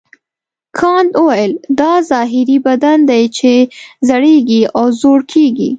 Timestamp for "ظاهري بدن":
2.09-2.97